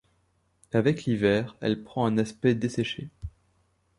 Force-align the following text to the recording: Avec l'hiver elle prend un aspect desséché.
Avec 0.73 1.05
l'hiver 1.05 1.55
elle 1.61 1.83
prend 1.83 2.07
un 2.07 2.17
aspect 2.17 2.55
desséché. 2.55 3.11